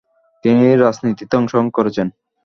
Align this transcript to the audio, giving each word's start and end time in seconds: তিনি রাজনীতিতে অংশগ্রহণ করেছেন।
তিনি 0.45 0.63
রাজনীতিতে 0.75 1.33
অংশগ্রহণ 1.37 1.67
করেছেন। 1.77 2.07